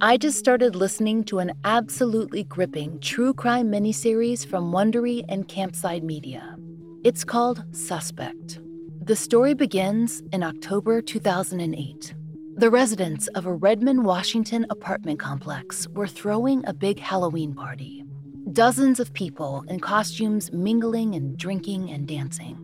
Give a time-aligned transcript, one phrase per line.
[0.00, 6.04] I just started listening to an absolutely gripping true crime miniseries from Wondery and Campside
[6.04, 6.56] Media.
[7.02, 8.60] It's called Suspect.
[9.02, 12.14] The story begins in October 2008.
[12.58, 18.04] The residents of a Redmond, Washington apartment complex were throwing a big Halloween party.
[18.52, 22.56] Dozens of people in costumes mingling and drinking and dancing.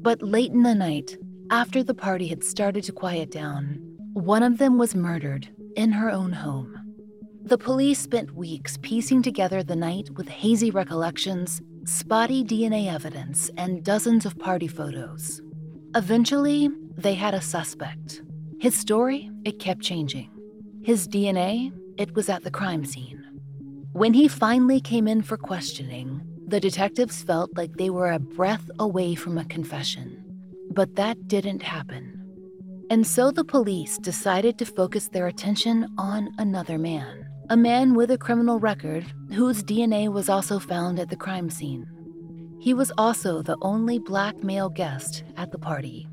[0.00, 1.16] But late in the night,
[1.50, 3.80] after the party had started to quiet down,
[4.12, 6.78] one of them was murdered in her own home.
[7.44, 13.84] The police spent weeks piecing together the night with hazy recollections, spotty DNA evidence, and
[13.84, 15.42] dozens of party photos.
[15.94, 18.22] Eventually, they had a suspect.
[18.60, 20.30] His story, it kept changing.
[20.82, 23.24] His DNA, it was at the crime scene.
[23.92, 28.70] When he finally came in for questioning, the detectives felt like they were a breath
[28.78, 30.24] away from a confession.
[30.70, 32.21] But that didn't happen.
[32.92, 38.10] And so the police decided to focus their attention on another man, a man with
[38.10, 41.86] a criminal record whose DNA was also found at the crime scene.
[42.60, 46.06] He was also the only black male guest at the party.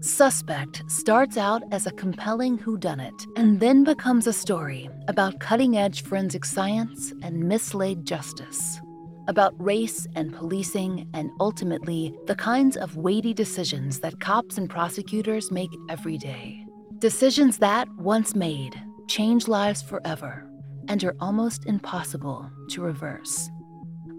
[0.00, 6.02] Suspect starts out as a compelling whodunit and then becomes a story about cutting edge
[6.02, 8.80] forensic science and mislaid justice,
[9.26, 15.50] about race and policing, and ultimately the kinds of weighty decisions that cops and prosecutors
[15.50, 16.64] make every day.
[16.98, 20.48] Decisions that, once made, change lives forever
[20.88, 23.48] and are almost impossible to reverse.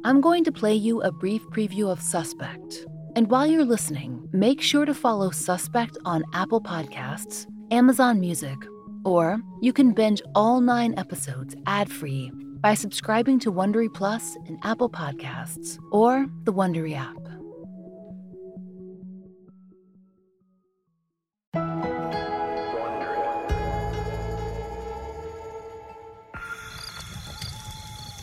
[0.04, 2.86] I'm going to play you a brief preview of Suspect.
[3.16, 8.58] And while you're listening, make sure to follow Suspect on Apple Podcasts, Amazon Music,
[9.04, 12.32] or you can binge all nine episodes ad free
[12.66, 17.16] by subscribing to Wondery Plus in Apple Podcasts or the Wondery app.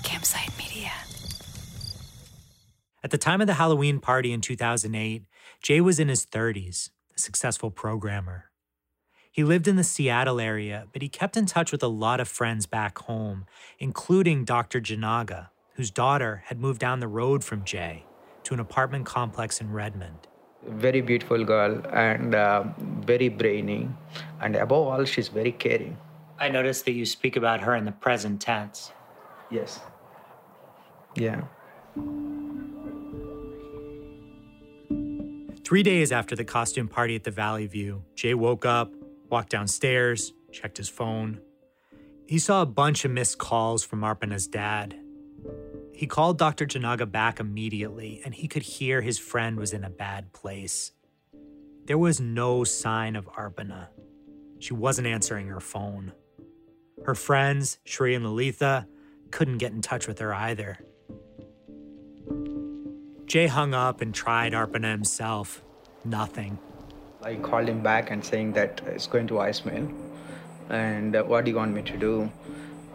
[0.03, 0.91] Campside Media.
[3.05, 5.23] At the time of the Halloween party in 2008,
[5.63, 8.52] Jay was in his 30s, a successful programmer.
[9.33, 12.29] He lived in the Seattle area, but he kept in touch with a lot of
[12.29, 13.47] friends back home,
[13.79, 14.79] including Dr.
[14.79, 18.05] Jinaga, whose daughter had moved down the road from Jay
[18.45, 20.29] to an apartment complex in Redmond.
[20.69, 22.65] Very beautiful girl and uh,
[23.01, 23.89] very brainy,
[24.43, 25.97] and above all, she's very caring.
[26.39, 28.93] I noticed that you speak about her in the present tense.
[29.51, 29.81] Yes.
[31.15, 31.41] Yeah.
[35.65, 38.93] Three days after the costume party at the Valley View, Jay woke up,
[39.33, 41.41] walked downstairs, checked his phone.
[42.27, 44.95] He saw a bunch of missed calls from Arpana's dad.
[45.95, 46.67] He called Dr.
[46.67, 50.93] Jinaga back immediately, and he could hear his friend was in a bad place.
[51.87, 53.89] There was no sign of Arpana.
[54.61, 56.13] She wasn't answering her phone.
[57.05, 58.87] Her friends, Shri and Lalitha,
[59.31, 60.79] couldn't get in touch with her either.
[63.27, 65.63] Jay hung up and tried Arpana himself.
[66.05, 66.59] Nothing.
[67.25, 69.93] I called him back and saying that it's going to voicemail,
[70.71, 72.31] and uh, what do you want me to do?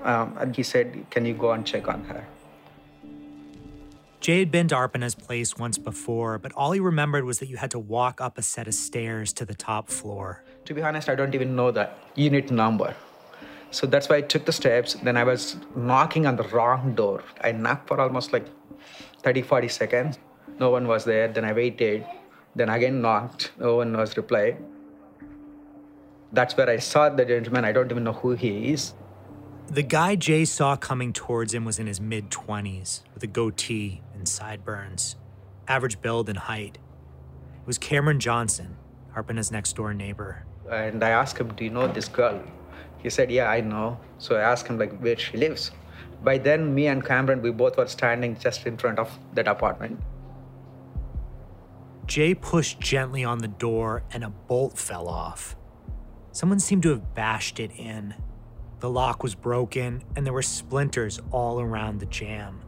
[0.04, 2.26] Um, and he said, "Can you go and check on her?"
[4.20, 7.56] Jay had been to Arpana's place once before, but all he remembered was that you
[7.56, 10.44] had to walk up a set of stairs to the top floor.
[10.66, 12.94] To be honest, I don't even know the unit number.
[13.72, 14.96] So that's why I took the steps.
[14.96, 17.24] Then I was knocking on the wrong door.
[17.42, 18.46] I knocked for almost like
[19.22, 20.20] 30, 40 seconds.
[20.60, 21.28] No one was there.
[21.28, 22.06] Then I waited.
[22.58, 23.52] Then again knocked.
[23.60, 24.58] No one was replied.
[26.34, 27.64] That's where I saw the gentleman.
[27.66, 28.96] I don't even know who he is.
[29.68, 34.02] The guy Jay saw coming towards him was in his mid 20s with a goatee
[34.16, 35.18] and sideburns,
[35.68, 36.80] average build and height.
[37.62, 38.76] It was Cameron Johnson,
[39.16, 40.44] Arpana's next door neighbor.
[40.72, 42.42] And I asked him, Do you know this girl?
[42.98, 44.00] He said, Yeah, I know.
[44.18, 45.70] So I asked him, like, where she lives.
[46.24, 50.02] By then, me and Cameron, we both were standing just in front of that apartment.
[52.08, 55.58] Jay pushed gently on the door and a bolt fell off.
[56.32, 58.16] Someone seemed to have bashed it in.
[58.80, 62.62] The lock was broken and there were splinters all around the jamb.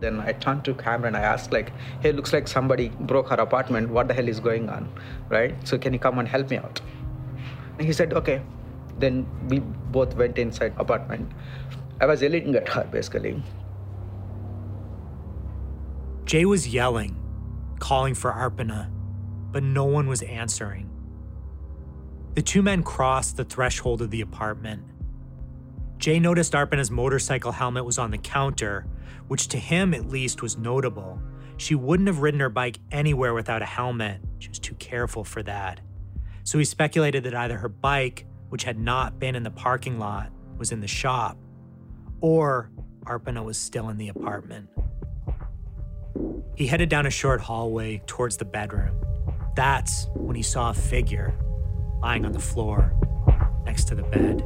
[0.00, 1.14] Then I turned to Cameron.
[1.14, 3.90] I asked, like, hey, looks like somebody broke her apartment.
[3.90, 4.90] What the hell is going on?
[5.28, 5.54] Right?
[5.68, 6.80] So can you come and help me out?
[7.78, 8.42] And he said, okay.
[8.98, 11.30] Then we both went inside apartment.
[12.00, 13.42] I was yelling at her basically.
[16.24, 17.19] Jay was yelling,
[17.80, 18.88] calling for Arpana,
[19.50, 20.88] but no one was answering.
[22.34, 24.84] The two men crossed the threshold of the apartment.
[25.98, 28.86] Jay noticed Arpana's motorcycle helmet was on the counter,
[29.26, 31.20] which to him at least was notable.
[31.56, 34.20] She wouldn't have ridden her bike anywhere without a helmet.
[34.38, 35.80] She was too careful for that.
[36.44, 40.30] So he speculated that either her bike, which had not been in the parking lot,
[40.56, 41.36] was in the shop,
[42.20, 42.70] or
[43.04, 44.68] Arpana was still in the apartment.
[46.60, 48.94] He headed down a short hallway towards the bedroom.
[49.56, 51.32] That's when he saw a figure
[52.02, 52.92] lying on the floor
[53.64, 54.44] next to the bed.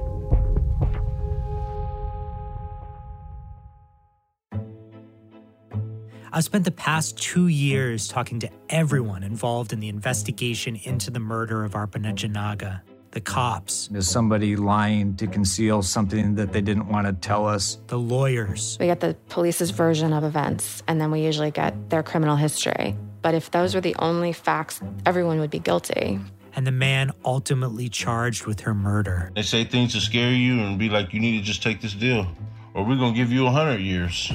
[6.33, 11.19] I've spent the past two years talking to everyone involved in the investigation into the
[11.19, 12.83] murder of Arpana Jinaga
[13.15, 13.89] the cops.
[13.95, 17.79] Is somebody lying to conceal something that they didn't want to tell us?
[17.87, 18.77] The lawyers.
[18.79, 22.97] We get the police's version of events, and then we usually get their criminal history.
[23.23, 26.19] But if those were the only facts, everyone would be guilty.
[26.57, 29.31] And the man ultimately charged with her murder.
[29.35, 31.95] They say things to scare you and be like, you need to just take this
[31.95, 32.27] deal,
[32.75, 34.33] or we're going to give you a 100 years.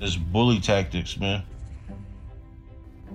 [0.00, 1.42] It's bully tactics, man.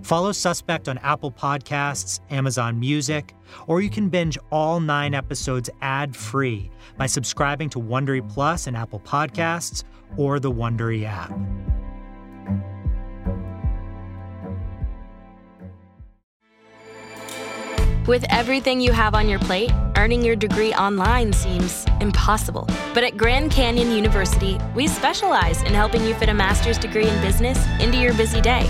[0.03, 3.33] Follow Suspect on Apple Podcasts, Amazon Music,
[3.67, 8.75] or you can binge all nine episodes ad free by subscribing to Wondery Plus in
[8.75, 9.85] Apple Podcasts
[10.17, 11.31] or the Wondery app.
[18.05, 22.67] With everything you have on your plate, earning your degree online seems impossible.
[22.93, 27.21] But at Grand Canyon University, we specialize in helping you fit a master's degree in
[27.21, 28.69] business into your busy day.